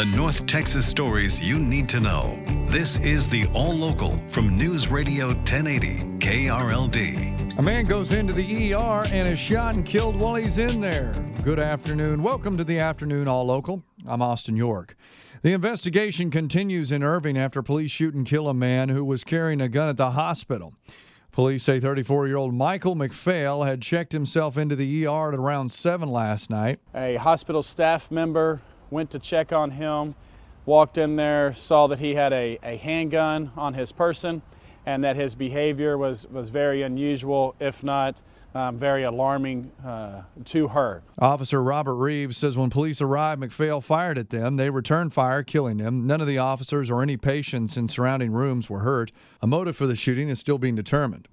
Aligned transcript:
the 0.00 0.16
North 0.16 0.46
Texas 0.46 0.86
stories 0.86 1.42
you 1.42 1.58
need 1.58 1.86
to 1.86 2.00
know. 2.00 2.42
This 2.68 2.98
is 3.00 3.28
the 3.28 3.46
All 3.52 3.74
Local 3.74 4.16
from 4.28 4.56
News 4.56 4.88
Radio 4.88 5.26
1080 5.26 6.16
KRLD. 6.18 7.58
A 7.58 7.60
man 7.60 7.84
goes 7.84 8.12
into 8.12 8.32
the 8.32 8.72
ER 8.72 9.04
and 9.12 9.28
is 9.28 9.38
shot 9.38 9.74
and 9.74 9.84
killed 9.84 10.16
while 10.16 10.36
he's 10.36 10.56
in 10.56 10.80
there. 10.80 11.14
Good 11.44 11.58
afternoon. 11.58 12.22
Welcome 12.22 12.56
to 12.56 12.64
the 12.64 12.78
afternoon 12.78 13.28
All 13.28 13.44
Local. 13.44 13.82
I'm 14.06 14.22
Austin 14.22 14.56
York. 14.56 14.96
The 15.42 15.52
investigation 15.52 16.30
continues 16.30 16.92
in 16.92 17.02
Irving 17.02 17.36
after 17.36 17.62
police 17.62 17.90
shoot 17.90 18.14
and 18.14 18.24
kill 18.24 18.48
a 18.48 18.54
man 18.54 18.88
who 18.88 19.04
was 19.04 19.22
carrying 19.22 19.60
a 19.60 19.68
gun 19.68 19.90
at 19.90 19.98
the 19.98 20.12
hospital. 20.12 20.72
Police 21.30 21.62
say 21.62 21.78
34 21.78 22.26
year 22.26 22.36
old 22.38 22.54
Michael 22.54 22.96
McPhail 22.96 23.66
had 23.66 23.82
checked 23.82 24.12
himself 24.12 24.56
into 24.56 24.76
the 24.76 25.06
ER 25.06 25.28
at 25.28 25.38
around 25.38 25.70
7 25.70 26.08
last 26.08 26.48
night. 26.48 26.80
A 26.94 27.16
hospital 27.16 27.62
staff 27.62 28.10
member 28.10 28.62
went 28.90 29.10
to 29.12 29.18
check 29.18 29.52
on 29.52 29.72
him, 29.72 30.14
walked 30.66 30.98
in 30.98 31.16
there, 31.16 31.54
saw 31.54 31.86
that 31.88 31.98
he 31.98 32.14
had 32.14 32.32
a, 32.32 32.58
a 32.62 32.76
handgun 32.76 33.52
on 33.56 33.74
his 33.74 33.92
person, 33.92 34.42
and 34.86 35.04
that 35.04 35.16
his 35.16 35.34
behavior 35.34 35.96
was, 35.96 36.26
was 36.30 36.50
very 36.50 36.82
unusual, 36.82 37.54
if 37.60 37.82
not 37.82 38.22
um, 38.54 38.76
very 38.76 39.04
alarming 39.04 39.70
uh, 39.84 40.22
to 40.44 40.68
her. 40.68 41.02
Officer 41.18 41.62
Robert 41.62 41.94
Reeves 41.94 42.36
says 42.36 42.56
when 42.56 42.70
police 42.70 43.00
arrived, 43.00 43.40
McPhail 43.40 43.82
fired 43.82 44.18
at 44.18 44.30
them. 44.30 44.56
They 44.56 44.70
returned 44.70 45.12
fire, 45.12 45.42
killing 45.42 45.78
them. 45.78 46.06
None 46.06 46.20
of 46.20 46.26
the 46.26 46.38
officers 46.38 46.90
or 46.90 47.02
any 47.02 47.16
patients 47.16 47.76
in 47.76 47.88
surrounding 47.88 48.32
rooms 48.32 48.68
were 48.68 48.80
hurt. 48.80 49.12
A 49.40 49.46
motive 49.46 49.76
for 49.76 49.86
the 49.86 49.96
shooting 49.96 50.28
is 50.28 50.40
still 50.40 50.58
being 50.58 50.74
determined. 50.74 51.28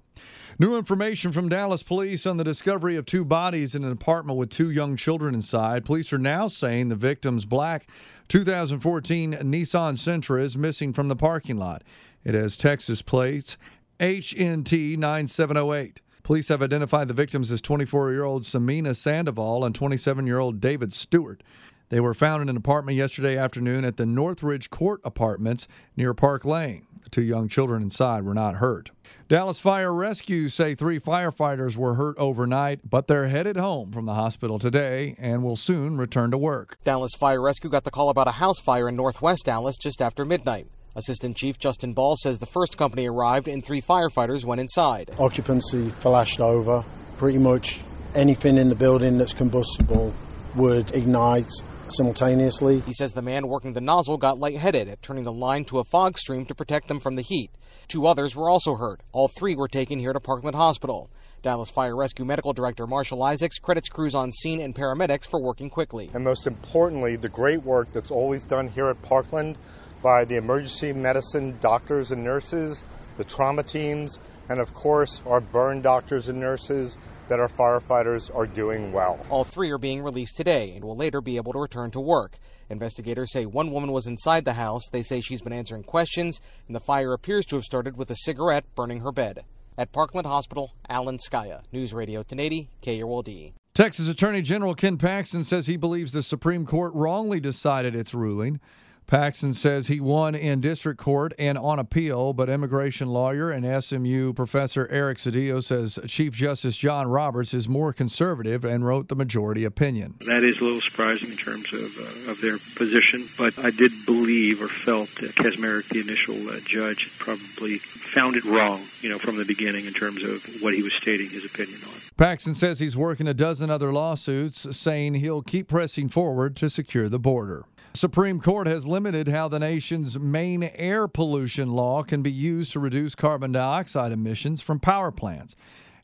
New 0.58 0.76
information 0.76 1.30
from 1.30 1.48
Dallas 1.48 1.82
police 1.82 2.26
on 2.26 2.36
the 2.36 2.44
discovery 2.44 2.96
of 2.96 3.06
two 3.06 3.24
bodies 3.24 3.74
in 3.74 3.84
an 3.84 3.92
apartment 3.92 4.38
with 4.38 4.50
two 4.50 4.70
young 4.70 4.96
children 4.96 5.34
inside. 5.34 5.84
Police 5.84 6.12
are 6.12 6.18
now 6.18 6.48
saying 6.48 6.88
the 6.88 6.96
victim's 6.96 7.44
black 7.44 7.88
2014 8.28 9.34
Nissan 9.34 9.94
Sentra 9.94 10.40
is 10.40 10.56
missing 10.56 10.92
from 10.92 11.08
the 11.08 11.16
parking 11.16 11.56
lot. 11.56 11.84
It 12.24 12.34
has 12.34 12.56
Texas 12.56 13.02
plates 13.02 13.56
HNT 14.00 14.98
9708. 14.98 16.00
Police 16.22 16.48
have 16.48 16.62
identified 16.62 17.08
the 17.08 17.14
victims 17.14 17.50
as 17.50 17.60
24 17.60 18.12
year 18.12 18.24
old 18.24 18.42
Samina 18.42 18.94
Sandoval 18.94 19.64
and 19.64 19.74
27 19.74 20.26
year 20.26 20.38
old 20.38 20.60
David 20.60 20.92
Stewart. 20.92 21.42
They 21.90 22.00
were 22.00 22.14
found 22.14 22.42
in 22.42 22.48
an 22.50 22.56
apartment 22.56 22.98
yesterday 22.98 23.38
afternoon 23.38 23.84
at 23.84 23.96
the 23.96 24.04
Northridge 24.04 24.68
Court 24.68 25.00
Apartments 25.04 25.66
near 25.96 26.12
Park 26.12 26.44
Lane. 26.44 26.86
The 27.02 27.08
two 27.08 27.22
young 27.22 27.48
children 27.48 27.82
inside 27.82 28.24
were 28.24 28.34
not 28.34 28.56
hurt. 28.56 28.90
Dallas 29.28 29.58
Fire 29.58 29.94
Rescue 29.94 30.50
say 30.50 30.74
three 30.74 31.00
firefighters 31.00 31.78
were 31.78 31.94
hurt 31.94 32.18
overnight, 32.18 32.80
but 32.88 33.06
they're 33.06 33.28
headed 33.28 33.56
home 33.56 33.90
from 33.90 34.04
the 34.04 34.12
hospital 34.12 34.58
today 34.58 35.16
and 35.18 35.42
will 35.42 35.56
soon 35.56 35.96
return 35.96 36.30
to 36.30 36.36
work. 36.36 36.76
Dallas 36.84 37.12
Fire 37.18 37.40
Rescue 37.40 37.70
got 37.70 37.84
the 37.84 37.90
call 37.90 38.10
about 38.10 38.28
a 38.28 38.32
house 38.32 38.58
fire 38.58 38.90
in 38.90 38.96
northwest 38.96 39.46
Dallas 39.46 39.78
just 39.78 40.02
after 40.02 40.26
midnight. 40.26 40.66
Assistant 40.94 41.36
Chief 41.36 41.58
Justin 41.58 41.94
Ball 41.94 42.16
says 42.16 42.38
the 42.38 42.46
first 42.46 42.76
company 42.76 43.08
arrived 43.08 43.48
and 43.48 43.64
three 43.64 43.80
firefighters 43.80 44.44
went 44.44 44.60
inside. 44.60 45.10
Occupancy 45.18 45.88
flashed 45.88 46.40
over. 46.40 46.84
Pretty 47.16 47.38
much 47.38 47.80
anything 48.14 48.58
in 48.58 48.68
the 48.68 48.74
building 48.74 49.16
that's 49.16 49.32
combustible 49.32 50.12
would 50.54 50.94
ignite 50.94 51.50
simultaneously. 51.92 52.80
He 52.80 52.92
says 52.92 53.12
the 53.12 53.22
man 53.22 53.48
working 53.48 53.72
the 53.72 53.80
nozzle 53.80 54.16
got 54.16 54.38
lightheaded 54.38 54.88
at 54.88 55.02
turning 55.02 55.24
the 55.24 55.32
line 55.32 55.64
to 55.66 55.78
a 55.78 55.84
fog 55.84 56.18
stream 56.18 56.44
to 56.46 56.54
protect 56.54 56.88
them 56.88 57.00
from 57.00 57.16
the 57.16 57.22
heat. 57.22 57.50
Two 57.88 58.06
others 58.06 58.36
were 58.36 58.50
also 58.50 58.74
hurt. 58.74 59.00
All 59.12 59.28
three 59.28 59.56
were 59.56 59.68
taken 59.68 59.98
here 59.98 60.12
to 60.12 60.20
Parkland 60.20 60.56
Hospital. 60.56 61.10
Dallas 61.42 61.70
Fire 61.70 61.96
Rescue 61.96 62.24
Medical 62.24 62.52
Director 62.52 62.86
Marshall 62.86 63.22
Isaacs 63.22 63.58
credits 63.58 63.88
crews 63.88 64.14
on 64.14 64.32
scene 64.32 64.60
and 64.60 64.74
paramedics 64.74 65.26
for 65.26 65.40
working 65.40 65.70
quickly. 65.70 66.10
And 66.12 66.24
most 66.24 66.46
importantly, 66.46 67.16
the 67.16 67.28
great 67.28 67.62
work 67.62 67.92
that's 67.92 68.10
always 68.10 68.44
done 68.44 68.68
here 68.68 68.88
at 68.88 69.00
Parkland 69.02 69.56
by 70.02 70.24
the 70.24 70.36
emergency 70.36 70.92
medicine 70.92 71.58
doctors 71.60 72.10
and 72.10 72.22
nurses, 72.22 72.84
the 73.16 73.24
trauma 73.24 73.62
teams, 73.62 74.18
and 74.48 74.60
of 74.60 74.72
course, 74.72 75.22
our 75.26 75.40
burn 75.40 75.82
doctors 75.82 76.28
and 76.28 76.40
nurses 76.40 76.96
that 77.28 77.40
our 77.40 77.48
firefighters 77.48 78.34
are 78.34 78.46
doing 78.46 78.92
well. 78.92 79.18
All 79.28 79.44
three 79.44 79.70
are 79.70 79.78
being 79.78 80.02
released 80.02 80.36
today 80.36 80.72
and 80.74 80.84
will 80.84 80.96
later 80.96 81.20
be 81.20 81.36
able 81.36 81.52
to 81.52 81.58
return 81.58 81.90
to 81.90 82.00
work. 82.00 82.38
Investigators 82.70 83.32
say 83.32 83.46
one 83.46 83.70
woman 83.70 83.92
was 83.92 84.06
inside 84.06 84.44
the 84.44 84.54
house. 84.54 84.88
They 84.90 85.02
say 85.02 85.20
she's 85.20 85.42
been 85.42 85.52
answering 85.52 85.84
questions, 85.84 86.40
and 86.66 86.74
the 86.74 86.80
fire 86.80 87.12
appears 87.12 87.46
to 87.46 87.56
have 87.56 87.64
started 87.64 87.96
with 87.96 88.10
a 88.10 88.16
cigarette 88.16 88.64
burning 88.74 89.00
her 89.00 89.12
bed. 89.12 89.44
At 89.76 89.92
Parkland 89.92 90.26
Hospital, 90.26 90.72
Alan 90.88 91.18
Scaia, 91.18 91.62
News 91.70 91.94
Radio 91.94 92.20
1080, 92.20 92.68
KRLD. 92.82 93.52
Texas 93.74 94.08
Attorney 94.08 94.42
General 94.42 94.74
Ken 94.74 94.98
Paxton 94.98 95.44
says 95.44 95.66
he 95.66 95.76
believes 95.76 96.10
the 96.10 96.22
Supreme 96.22 96.66
Court 96.66 96.92
wrongly 96.94 97.38
decided 97.38 97.94
its 97.94 98.12
ruling. 98.12 98.58
Paxton 99.08 99.54
says 99.54 99.86
he 99.86 100.00
won 100.00 100.34
in 100.34 100.60
district 100.60 101.00
court 101.00 101.32
and 101.38 101.56
on 101.56 101.78
appeal, 101.78 102.34
but 102.34 102.50
immigration 102.50 103.08
lawyer 103.08 103.50
and 103.50 103.82
SMU 103.82 104.34
professor 104.34 104.86
Eric 104.90 105.16
Cedillo 105.16 105.64
says 105.64 105.98
Chief 106.06 106.34
Justice 106.34 106.76
John 106.76 107.08
Roberts 107.08 107.54
is 107.54 107.70
more 107.70 107.94
conservative 107.94 108.66
and 108.66 108.84
wrote 108.84 109.08
the 109.08 109.16
majority 109.16 109.64
opinion. 109.64 110.16
That 110.26 110.42
is 110.42 110.60
a 110.60 110.64
little 110.64 110.82
surprising 110.82 111.30
in 111.30 111.38
terms 111.38 111.72
of, 111.72 111.96
uh, 111.96 112.30
of 112.30 112.42
their 112.42 112.58
position, 112.76 113.26
but 113.38 113.58
I 113.58 113.70
did 113.70 113.92
believe 114.04 114.60
or 114.60 114.68
felt 114.68 115.08
that 115.16 115.34
the 115.34 116.00
initial 116.00 116.48
uh, 116.48 116.60
judge, 116.66 117.10
probably 117.18 117.78
found 117.78 118.36
it 118.36 118.44
wrong, 118.44 118.82
you 119.00 119.08
know, 119.08 119.18
from 119.18 119.36
the 119.36 119.44
beginning 119.44 119.86
in 119.86 119.94
terms 119.94 120.22
of 120.22 120.44
what 120.60 120.74
he 120.74 120.82
was 120.82 120.92
stating 120.94 121.30
his 121.30 121.44
opinion 121.44 121.80
on. 121.86 121.94
Paxton 122.16 122.54
says 122.54 122.78
he's 122.78 122.96
working 122.96 123.26
a 123.26 123.34
dozen 123.34 123.70
other 123.70 123.90
lawsuits, 123.90 124.76
saying 124.76 125.14
he'll 125.14 125.42
keep 125.42 125.68
pressing 125.68 126.08
forward 126.08 126.56
to 126.56 126.68
secure 126.68 127.08
the 127.08 127.18
border. 127.18 127.64
Supreme 127.94 128.40
Court 128.40 128.66
has 128.66 128.86
limited 128.86 129.28
how 129.28 129.48
the 129.48 129.58
nation's 129.58 130.18
main 130.18 130.62
air 130.74 131.08
pollution 131.08 131.70
law 131.70 132.02
can 132.02 132.22
be 132.22 132.30
used 132.30 132.72
to 132.72 132.80
reduce 132.80 133.14
carbon 133.14 133.52
dioxide 133.52 134.12
emissions 134.12 134.60
from 134.60 134.78
power 134.78 135.10
plants 135.10 135.56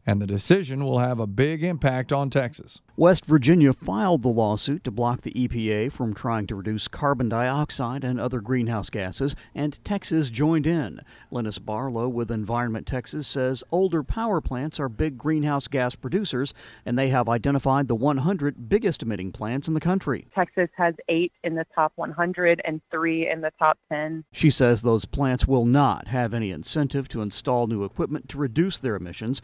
and 0.07 0.21
the 0.21 0.27
decision 0.27 0.85
will 0.85 0.99
have 0.99 1.19
a 1.19 1.27
big 1.27 1.63
impact 1.63 2.13
on 2.13 2.31
Texas. 2.31 2.81
West 2.97 3.25
Virginia 3.27 3.73
filed 3.73 4.23
the 4.23 4.29
lawsuit 4.29 4.85
to 4.85 4.91
block 4.91 5.23
the 5.23 5.33
EPA 5.33 5.91
from 5.91 6.15
trying 6.15 6.47
to 6.47 6.55
reduce 6.55 6.87
carbon 6.89 7.29
dioxide 7.29 8.05
and 8.05 8.21
other 8.21 8.41
greenhouse 8.41 8.91
gases, 8.91 9.35
and 9.55 9.85
Texas 9.85 10.31
joined 10.31 10.67
in. 10.67 11.01
Linus 11.31 11.59
Barlow 11.59 12.09
with 12.09 12.31
Environment 12.31 12.87
Texas 12.87 13.27
says 13.27 13.65
older 13.73 14.03
power 14.03 14.41
plants 14.41 14.79
are 14.79 14.89
big 14.89 15.19
greenhouse 15.19 15.67
gas 15.67 15.95
producers, 15.95 16.55
and 16.87 16.99
they 16.99 17.09
have 17.09 17.29
identified 17.29 17.89
the 17.89 17.95
100 17.95 18.69
biggest 18.69 19.03
emitting 19.03 19.33
plants 19.33 19.67
in 19.67 19.75
the 19.75 19.81
country. 19.81 20.27
Texas 20.35 20.69
has 20.77 20.95
eight 21.09 21.33
in 21.43 21.55
the 21.55 21.67
top 21.75 21.93
100 21.97 22.61
and 22.65 22.81
three 22.91 23.29
in 23.29 23.41
the 23.41 23.53
top 23.59 23.79
10. 23.91 24.25
She 24.33 24.51
says 24.51 24.83
those 24.83 25.05
plants 25.05 25.47
will 25.47 25.65
not 25.65 26.09
have 26.09 26.33
any 26.33 26.51
incentive 26.51 27.09
to 27.09 27.23
install 27.23 27.67
new 27.67 27.85
equipment 27.85 28.29
to 28.29 28.39
reduce 28.39 28.79
their 28.79 28.97
emissions. 28.97 29.43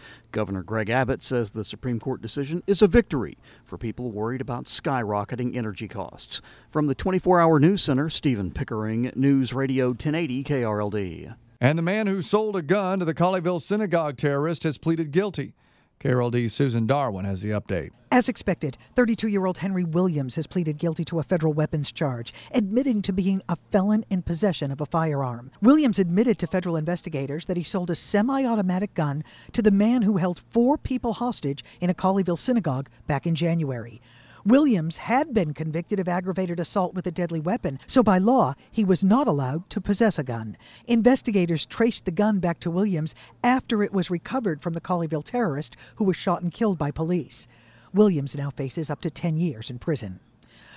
Governor 0.51 0.65
Greg 0.65 0.91
Abbott 0.91 1.23
says 1.23 1.53
the 1.53 1.63
Supreme 1.63 2.01
Court 2.01 2.21
decision 2.21 2.65
is 2.67 2.83
a 2.83 2.89
victory 2.89 3.39
for 3.65 3.79
people 3.79 4.11
worried 4.11 4.41
about 4.41 4.65
skyrocketing 4.65 5.55
energy 5.55 5.87
costs. 5.87 6.43
From 6.71 6.89
the 6.89 6.95
24 6.97 7.41
hour 7.41 7.61
news 7.61 7.83
center, 7.83 8.09
Stephen 8.09 8.51
Pickering, 8.51 9.13
News 9.15 9.55
Radio 9.55 9.91
1080 9.91 10.43
KRLD. 10.43 11.37
And 11.61 11.79
the 11.79 11.83
man 11.83 12.09
who 12.09 12.21
sold 12.21 12.57
a 12.57 12.63
gun 12.63 12.99
to 12.99 13.05
the 13.05 13.15
Colleyville 13.15 13.63
synagogue 13.63 14.17
terrorist 14.17 14.65
has 14.65 14.77
pleaded 14.77 15.13
guilty. 15.13 15.55
KRLD's 16.01 16.55
Susan 16.55 16.87
Darwin 16.87 17.27
has 17.27 17.43
the 17.43 17.51
update. 17.51 17.91
As 18.11 18.31
expected, 18.31 18.79
32 18.97 19.29
year 19.29 19.45
old 19.45 19.59
Henry 19.59 19.85
Williams 19.85 20.37
has 20.37 20.47
pleaded 20.47 20.79
guilty 20.79 21.05
to 21.05 21.19
a 21.19 21.23
federal 21.23 21.53
weapons 21.53 21.93
charge, 21.93 22.33
admitting 22.55 23.03
to 23.03 23.13
being 23.13 23.43
a 23.51 23.57
felon 23.71 24.07
in 24.09 24.23
possession 24.23 24.73
of 24.73 24.81
a 24.81 24.87
firearm. 24.87 25.51
Williams 25.61 25.99
admitted 25.99 26.39
to 26.39 26.47
federal 26.47 26.77
investigators 26.77 27.45
that 27.45 27.59
he 27.59 27.63
sold 27.63 27.91
a 27.91 27.95
semi 27.95 28.47
automatic 28.47 28.95
gun 28.95 29.23
to 29.53 29.61
the 29.61 29.71
man 29.71 30.01
who 30.01 30.17
held 30.17 30.41
four 30.49 30.79
people 30.79 31.13
hostage 31.13 31.63
in 31.83 31.91
a 31.91 31.95
Colleyville 31.95 32.39
synagogue 32.39 32.89
back 33.07 33.27
in 33.27 33.35
January. 33.35 34.01
Williams 34.45 34.99
had 34.99 35.35
been 35.35 35.53
convicted 35.53 36.01
of 36.01 36.09
aggravated 36.09 36.59
assault 36.59 36.95
with 36.95 37.07
a 37.07 37.11
deadly 37.11 37.41
weapon, 37.41 37.79
so 37.87 38.03
by 38.03 38.19
law, 38.19 38.55
he 38.71 38.85
was 38.85 39.05
not 39.05 39.29
allowed 39.29 39.69
to 39.71 39.81
possess 39.81 40.19
a 40.19 40.23
gun. 40.23 40.57
Investigators 40.87 41.67
traced 41.67 42.05
the 42.05 42.11
gun 42.11 42.39
back 42.39 42.61
to 42.61 42.71
Williams 42.71 43.15
after 43.45 43.83
it 43.83 43.93
was 43.93 44.11
recovered 44.11 44.63
from 44.63 44.73
the 44.73 44.81
Colleyville 44.81 45.25
terrorist 45.25 45.77
who 45.97 46.05
was 46.05 46.17
shot 46.17 46.43
and 46.43 46.53
killed 46.53 46.79
by 46.79 46.91
police. 46.91 47.47
Williams 47.93 48.37
now 48.37 48.51
faces 48.51 48.89
up 48.89 49.01
to 49.01 49.11
10 49.11 49.37
years 49.37 49.69
in 49.69 49.79
prison. 49.79 50.21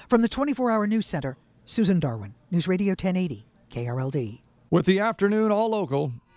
From 0.09 0.21
the 0.21 0.29
24 0.29 0.71
Hour 0.71 0.87
News 0.87 1.05
Center, 1.05 1.37
Susan 1.65 1.99
Darwin, 1.99 2.33
News 2.51 2.67
Radio 2.67 2.91
1080, 2.91 3.45
KRLD. 3.71 4.41
With 4.69 4.85
the 4.85 4.99
afternoon 4.99 5.51
all 5.51 5.69
local, 5.69 6.13